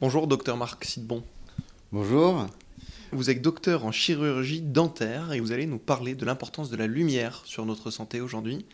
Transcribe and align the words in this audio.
Bonjour, 0.00 0.28
docteur 0.28 0.56
Marc 0.56 0.84
Sidbon. 0.84 1.24
Bonjour. 1.90 2.46
Vous 3.10 3.30
êtes 3.30 3.42
docteur 3.42 3.84
en 3.84 3.90
chirurgie 3.90 4.60
dentaire 4.60 5.32
et 5.32 5.40
vous 5.40 5.50
allez 5.50 5.66
nous 5.66 5.80
parler 5.80 6.14
de 6.14 6.24
l'importance 6.24 6.70
de 6.70 6.76
la 6.76 6.86
lumière 6.86 7.42
sur 7.44 7.66
notre 7.66 7.90
santé 7.90 8.20
aujourd'hui. 8.20 8.64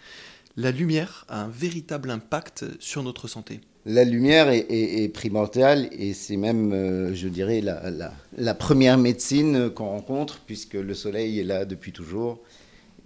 La 0.59 0.71
lumière 0.71 1.25
a 1.31 1.45
un 1.45 1.49
véritable 1.49 2.11
impact 2.11 2.67
sur 2.79 3.03
notre 3.03 3.27
santé. 3.27 3.61
La 3.87 4.05
lumière 4.05 4.51
est, 4.51 5.09
primordiale 5.15 5.89
et 5.93 6.13
c'est 6.13 6.37
même, 6.37 6.75
euh, 6.75 7.15
je 7.15 7.29
dirais, 7.29 7.63
la, 7.63 8.55
première 8.55 8.99
médecine 8.99 9.71
qu'on 9.71 9.89
rencontre 9.89 10.41
puisque 10.47 10.75
le 10.75 10.93
soleil 10.93 11.41
est 11.41 11.45
là 11.45 11.65
depuis 11.65 11.93
toujours 11.93 12.43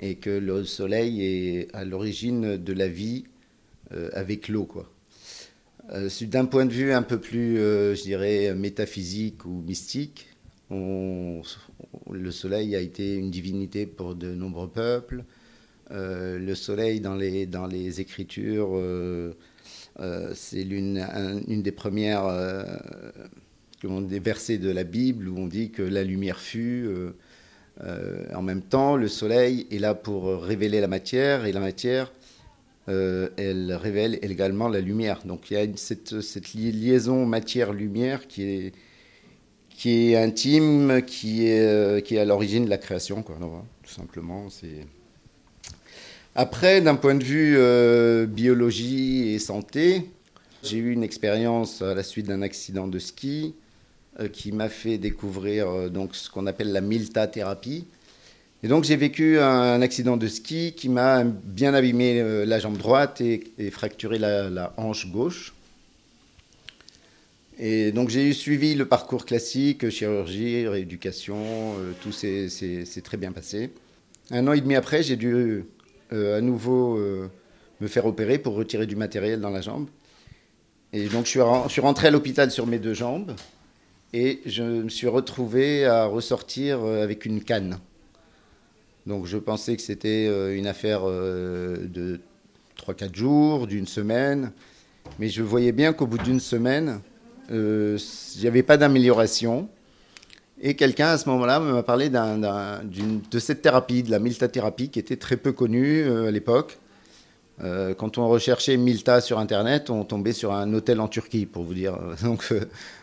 et 0.01 0.17
que 0.17 0.31
le 0.31 0.65
soleil 0.65 1.25
est 1.25 1.69
à 1.73 1.85
l'origine 1.85 2.57
de 2.57 2.73
la 2.73 2.89
vie 2.89 3.27
euh, 3.93 4.11
avec 4.13 4.49
l'eau. 4.49 4.65
quoi. 4.65 4.91
Euh, 5.93 6.09
d'un 6.23 6.45
point 6.45 6.67
de 6.67 6.73
vue 6.73 6.93
un 6.93 7.03
peu 7.03 7.19
plus, 7.19 7.57
je 7.57 8.03
dirais, 8.03 8.55
métaphysique 8.55 9.45
ou 9.45 9.63
mystique, 9.67 10.29
le 10.71 12.31
soleil 12.31 12.77
a 12.77 12.81
été 12.81 13.15
une 13.15 13.31
divinité 13.31 13.87
pour 13.87 14.15
de 14.15 14.35
nombreux 14.35 14.69
peuples. 14.69 15.25
le 15.91 16.55
soleil 16.55 17.01
dans 17.01 17.15
les, 17.15 17.47
dans 17.47 17.67
les 17.67 18.01
écritures 18.03 18.77
euh, 20.01 20.31
c'est 20.35 20.63
une, 20.63 21.05
une, 21.49 21.63
des 21.63 21.73
premières 21.73 22.27
euh, 22.27 22.65
des 23.83 24.21
versets 24.21 24.59
de 24.59 24.71
la 24.71 24.85
Bible 24.85 25.29
où 25.29 25.37
on 25.39 25.47
dit 25.47 25.71
que 25.71 25.83
la 25.83 26.05
lumière 26.05 26.39
fut. 26.39 26.89
Euh, 27.85 28.27
en 28.35 28.43
même 28.43 28.63
temps, 28.63 28.97
le 28.97 29.09
soleil 29.09 29.67
est 29.71 29.79
là 29.79 29.95
pour 29.95 30.43
révéler 30.43 30.81
la 30.81 30.89
matière 30.89 31.47
et 31.47 31.53
la 31.53 31.61
matière, 31.61 32.13
elle 32.89 33.79
révèle 33.81 34.19
également 34.23 34.69
la 34.69 34.81
lumière. 34.81 35.21
Donc 35.25 35.51
il 35.51 35.55
y 35.55 35.57
a 35.61 35.67
cette, 35.77 36.55
liaison 36.55 37.27
matière-lumière 37.27 38.27
qui 38.27 38.73
est, 39.85 40.17
intime, 40.17 41.03
qui 41.07 41.47
est, 41.47 42.05
qui 42.05 42.17
est 42.17 42.19
à 42.19 42.25
l'origine 42.25 42.65
de 42.65 42.71
la 42.71 42.79
création, 42.79 43.23
quoi, 43.23 43.37
tout 43.83 43.93
simplement. 43.93 44.49
Après, 46.41 46.81
d'un 46.81 46.95
point 46.95 47.17
de 47.17 47.25
vue 47.25 47.57
euh, 47.59 48.25
biologie 48.25 49.31
et 49.31 49.41
santé, 49.41 50.09
j'ai 50.63 50.79
eu 50.79 50.93
une 50.93 51.03
expérience 51.03 51.83
à 51.83 51.95
la 51.95 52.05
suite 52.05 52.27
d'un 52.27 52.43
accident 52.43 52.87
de 52.87 53.01
ski 53.01 53.57
euh, 54.21 54.29
qui 54.29 54.53
m'a 54.53 54.69
fait 54.69 54.99
découvrir 54.99 55.69
euh, 55.69 55.89
donc 55.89 56.15
ce 56.15 56.31
qu'on 56.31 56.47
appelle 56.47 56.71
la 56.71 56.81
milta-thérapie. 56.81 57.87
Et 58.63 58.69
donc 58.69 58.85
j'ai 58.85 58.97
vécu 58.97 59.39
un, 59.39 59.81
accident 59.83 60.17
de 60.17 60.27
ski 60.27 60.73
qui 60.77 60.89
m'a 60.89 61.25
bien 61.25 61.75
abîmé 61.75 62.45
la 62.45 62.59
jambe 62.59 62.77
droite 62.77 63.21
et, 63.21 63.71
fracturé 63.71 64.19
la, 64.19 64.73
hanche 64.77 65.11
gauche. 65.11 65.55
Et 67.61 67.93
donc 67.93 68.09
j'ai 68.09 68.33
suivi 68.33 68.75
le 68.75 68.87
parcours 68.87 69.27
classique, 69.27 69.89
chirurgie, 69.91 70.67
rééducation, 70.67 71.75
tout 72.03 72.13
s'est 72.13 73.03
très 73.05 73.17
bien 73.17 73.31
passé. 73.31 73.71
Un 74.31 74.47
an 74.47 74.53
et 74.53 74.61
demi 74.61 74.75
après, 74.75 75.03
j'ai 75.03 75.17
dû 75.17 75.65
euh, 76.13 76.39
à 76.39 76.41
nouveau 76.41 76.97
euh, 76.97 77.31
me 77.81 77.87
faire 77.87 78.07
opérer 78.07 78.39
pour 78.39 78.55
retirer 78.55 78.87
du 78.87 78.97
matériel 78.97 79.41
dans 79.41 79.51
la 79.51 79.61
jambe. 79.61 79.89
Et 80.93 81.07
donc 81.09 81.27
je 81.27 81.31
suis, 81.69 81.81
rentré 81.81 82.09
à 82.09 82.11
l'hôpital 82.11 82.51
sur 82.51 82.67
mes 82.67 82.79
deux 82.79 82.95
jambes 82.95 83.35
et 84.15 84.41
je 84.47 84.63
me 84.63 84.89
suis 84.89 85.07
retrouvé 85.07 85.85
à 85.85 86.07
ressortir 86.07 86.83
euh, 86.83 87.03
avec 87.03 87.27
une 87.27 87.43
canne. 87.43 87.79
Donc 89.09 89.27
je 89.27 89.39
pensais 89.39 89.75
que 89.75 89.83
c'était 89.83 90.27
une 90.57 90.67
affaire 90.67 91.03
de 91.05 92.21
3-4 92.87 93.15
jours, 93.15 93.67
d'une 93.67 93.87
semaine, 93.87 94.53
mais 95.19 95.29
je 95.29 95.43
voyais 95.43 95.73
bien 95.73 95.93
qu'au 95.93 96.07
bout 96.07 96.19
d'une 96.19 96.41
semaine, 96.41 97.01
il 97.51 97.99
n'y 98.41 98.47
avait 98.47 98.63
pas 98.63 98.77
d'amélioration. 98.77 99.69
Et 100.61 100.75
quelqu'un 100.75 101.09
à 101.09 101.19
ce 101.19 101.29
moment-là 101.29 101.61
m'a 101.61 101.83
parlé 101.83 102.11
de 102.11 103.39
cette 103.39 103.63
thérapie, 103.63 104.03
de 104.03 104.11
la 104.11 104.19
Milta-thérapie, 104.19 104.91
qui 104.91 104.99
était 104.99 105.17
très 105.17 105.37
peu 105.37 105.53
connue 105.53 106.03
euh, 106.03 106.29
à 106.29 106.31
l'époque. 106.31 106.79
Euh, 107.63 107.95
quand 107.95 108.19
on 108.19 108.29
recherchait 108.29 108.77
Milta 108.77 109.21
sur 109.21 109.39
Internet, 109.39 109.91
on 109.91 110.05
tombait 110.05 110.33
sur 110.33 110.53
un 110.53 110.73
hôtel 110.75 111.01
en 111.01 111.09
Turquie, 111.09 111.47
pour 111.47 111.65
vous 111.65 111.75
dire. 111.75 111.99
Donc 112.23 112.45
euh, 112.53 112.61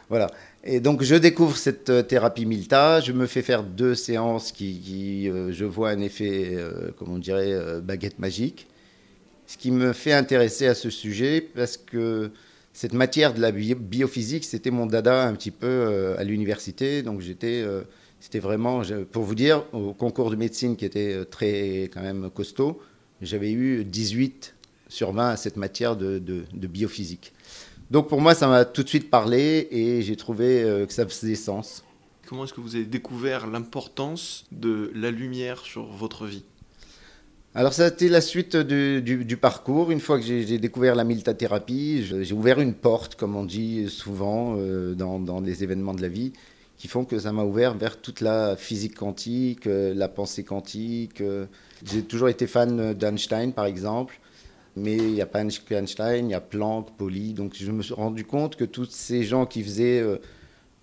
voilà. 0.09 0.31
Et 0.63 0.79
donc 0.79 1.03
je 1.03 1.13
découvre 1.13 1.55
cette 1.57 2.07
thérapie 2.07 2.47
Milta, 2.47 2.99
je 2.99 3.11
me 3.11 3.27
fais 3.27 3.43
faire 3.43 3.63
deux 3.63 3.93
séances 3.93 4.51
qui, 4.51 5.29
je 5.51 5.63
vois 5.63 5.89
un 5.91 6.01
effet, 6.01 6.57
comme 6.97 7.11
on 7.11 7.19
dirait, 7.19 7.81
baguette 7.81 8.17
magique. 8.17 8.66
Ce 9.45 9.57
qui 9.57 9.69
me 9.69 9.93
fait 9.93 10.13
intéresser 10.13 10.66
à 10.66 10.73
ce 10.73 10.89
sujet, 10.89 11.39
parce 11.55 11.77
que 11.77 12.31
cette 12.75 12.93
matière 12.93 13.33
de 13.33 13.39
la 13.39 13.51
biophysique, 13.51 14.43
c'était 14.43 14.69
mon 14.69 14.85
dada 14.85 15.25
un 15.25 15.33
petit 15.33 15.49
peu 15.49 15.66
euh, 15.66 16.17
à 16.17 16.25
l'université. 16.25 17.03
Donc 17.03 17.22
j'étais, 17.22 17.61
euh, 17.61 17.83
c'était 18.19 18.39
vraiment, 18.39 18.81
pour 19.13 19.23
vous 19.23 19.33
dire, 19.33 19.63
au 19.72 19.93
concours 19.93 20.29
de 20.29 20.35
médecine 20.35 20.75
qui 20.75 20.83
était 20.83 21.13
euh, 21.13 21.23
très 21.23 21.83
quand 21.93 22.01
même 22.01 22.29
costaud, 22.29 22.81
j'avais 23.22 23.52
eu 23.52 23.84
18 23.84 24.56
sur 24.88 25.12
20 25.12 25.30
à 25.30 25.38
cette 25.38 25.58
matière 25.58 25.96
de, 25.96 26.46
biophysique. 26.53 27.34
Donc 27.92 28.08
pour 28.08 28.22
moi, 28.22 28.34
ça 28.36 28.48
m'a 28.48 28.66
tout 28.66 28.84
de 28.84 28.90
suite 28.90 29.09
parlé 29.09 29.68
et 29.72 30.02
j'ai 30.02 30.16
trouvé 30.16 30.64
que 30.88 30.94
ça 30.94 31.08
faisait 31.08 31.36
sens. 31.36 31.84
Comment 32.28 32.46
est-ce 32.46 32.53
que 32.53 32.62
vous 32.62 32.76
avez 32.76 32.86
découvert 32.86 33.46
l'importance 33.46 34.46
de 34.52 34.92
la 34.96 35.12
lumière 35.12 35.59
sur 35.59 35.86
votre 35.86 36.26
vie? 36.26 36.44
Alors 37.58 37.72
ça 37.72 37.86
a 37.86 37.88
été 37.88 38.09
la 38.09 38.20
suite 38.20 38.58
du, 38.58 39.38
parcours. 39.38 39.90
Une 39.90 40.02
fois 40.02 40.20
que 40.20 40.26
j'ai 40.26 40.58
découvert 40.58 40.94
la 40.94 41.06
miltathérapie, 41.06 42.03
j'ai 42.03 42.34
ouvert 42.34 42.59
une 42.59 42.74
porte, 42.74 43.16
comme 43.16 43.38
on 43.38 43.46
dit 43.46 43.90
souvent 43.90 44.56
euh, 44.58 44.94
dans, 44.94 45.20
dans, 45.20 45.40
les 45.40 45.64
événements 45.64 45.94
de 45.94 46.02
la 46.02 46.09
vie, 46.09 46.34
qui 46.85 46.91
font 46.91 47.03
que 47.03 47.18
ça 47.18 47.31
m'a 47.31 47.44
ouvert 47.44 47.73
vers 47.73 48.00
toute 48.00 48.22
la 48.22 48.56
physique 48.56 48.94
quantique, 48.94 49.66
euh, 49.66 49.91
la 49.96 50.07
pensée 50.07 50.44
quantique. 50.44 51.19
Euh. 51.19 51.47
J'ai 51.84 52.03
toujours 52.03 52.29
été 52.29 52.46
fan 52.46 52.94
d'Einstein, 52.94 53.53
par 53.53 53.66
exemple. 53.66 54.19
Mais 54.75 54.96
il 54.96 55.13
n'y 55.13 55.22
a 55.22 55.25
pas 55.25 55.41
Einstein, 55.41 56.28
il 56.28 56.29
y 56.29 56.35
a 56.35 56.41
Planck, 56.41 56.96
Pauli. 56.96 57.34
Donc 57.34 57.56
je 57.56 57.72
me 57.72 57.81
suis 57.81 57.96
rendu 57.96 58.23
compte 58.23 58.56
que 58.56 58.66
tous 58.66 58.88
ces 58.91 59.23
gens 59.23 59.47
qui 59.47 59.63
faisaient 59.63 60.03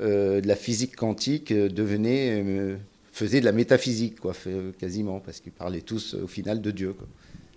de 0.00 0.48
la 0.48 0.56
physique 0.56 0.96
quantique 0.96 1.52
devenaient 1.52 2.78
faisait 3.12 3.38
de 3.38 3.44
la 3.44 3.52
métaphysique, 3.52 4.19
quoi, 4.19 4.32
quasiment, 4.78 5.20
parce 5.20 5.38
qu'ils 5.38 5.52
parlaient 5.52 5.82
tous 5.82 6.14
au 6.14 6.26
final 6.26 6.60
de 6.60 6.70
Dieu. 6.72 6.96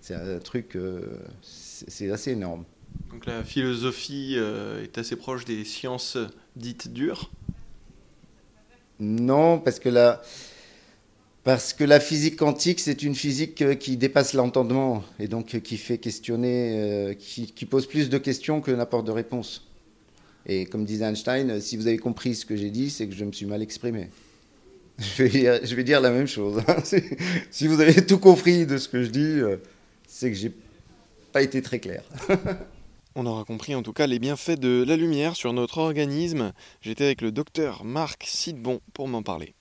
C'est 0.02 0.14
un 0.14 0.38
truc, 0.38 0.76
euh, 0.76 1.02
c'est 1.42 2.12
assez 2.12 2.34
énorme. 2.34 2.66
Donc 3.10 3.26
la 3.26 3.44
philosophie 3.44 4.36
euh, 4.38 4.84
est 4.84 4.98
assez 4.98 5.16
proche 5.16 5.46
des 5.46 5.64
sciences 5.64 6.18
dites 6.56 6.94
dures 6.94 7.32
Non, 9.00 9.60
parce 9.60 9.80
que 9.80 9.90
la, 9.90 10.22
parce 11.44 11.74
que 11.74 11.84
la 11.84 12.00
physique 12.00 12.38
quantique, 12.38 12.80
c'est 12.80 13.04
une 13.04 13.16
physique 13.16 13.62
euh, 13.62 13.76
qui 13.76 13.98
dépasse 13.98 14.34
l'entendement 14.34 15.04
et 15.20 15.28
donc 15.28 15.60
qui 15.62 15.78
fait 15.78 15.98
questionner, 15.98 17.16
qui, 17.20 17.52
qui, 17.52 17.66
pose 17.66 17.88
plus 17.88 18.10
de 18.10 18.18
questions 18.18 18.62
que 18.62 18.72
n'apporte 18.72 19.06
de 19.06 19.12
réponses. 19.12 19.68
Et 20.46 20.66
comme 20.66 20.86
disait 20.86 21.06
Einstein, 21.06 21.60
si 21.60 21.76
vous 21.76 21.88
avez 21.88 21.98
compris 21.98 22.36
ce 22.36 22.46
que 22.46 22.56
j'ai 22.56 22.70
dit, 22.70 22.90
c'est 22.90 23.08
que 23.08 23.16
je 23.16 23.26
me 23.26 23.32
suis 23.32 23.46
mal 23.46 23.62
exprimé. 23.62 24.10
je 25.00 25.24
vais, 25.24 25.66
je 25.66 25.76
vais 25.76 25.84
dire 25.84 26.02
la 26.02 26.12
même 26.12 26.28
chose. 26.28 26.62
Hein. 26.68 26.78
si 27.52 27.68
vous 27.68 27.82
avez 27.82 28.06
tout 28.06 28.20
compris 28.20 28.66
de 28.66 28.78
ce 28.78 28.88
que 28.88 29.04
je 29.04 29.10
dis, 29.10 29.40
euh, 29.40 29.58
c'est 30.08 30.30
que 30.30 30.38
j'ai 30.38 30.52
pas 31.32 31.42
été 31.42 31.62
très 31.62 31.80
clair. 31.80 32.04
On 33.18 33.26
aura 33.26 33.46
compris 33.46 33.76
en 33.76 33.82
tout 33.82 33.94
cas 33.94 34.08
les 34.08 34.20
bienfaits 34.20 34.60
de 34.60 34.84
la 34.86 34.98
lumière 34.98 35.38
sur 35.38 35.54
notre 35.54 35.78
organisme. 35.78 36.52
J'étais 36.82 37.06
avec 37.06 37.22
le 37.22 37.32
docteur 37.32 37.86
Marc 37.86 38.26
Sidbon 38.26 38.82
pour 38.94 39.08
m'en 39.08 39.24
parler. 39.24 39.56